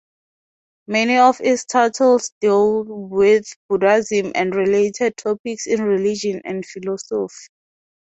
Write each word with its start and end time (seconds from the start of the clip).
Many 0.87 1.17
of 1.17 1.39
its 1.41 1.65
titles 1.65 2.31
deal 2.41 2.85
with 2.85 3.45
Buddhism 3.69 4.31
and 4.33 4.55
related 4.55 5.15
topics 5.15 5.67
in 5.67 5.83
religion 5.83 6.41
and 6.43 6.65
philosophy. 6.65 7.49